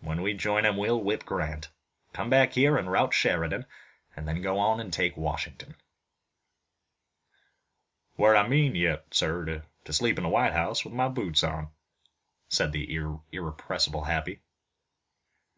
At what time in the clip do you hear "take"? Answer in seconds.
4.92-5.16